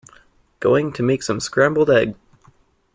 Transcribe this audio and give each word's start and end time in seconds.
Going 0.59 0.93
to 0.93 1.03
make 1.03 1.21
some 1.21 1.39
scrambled 1.39 1.91
egg. 1.91 2.15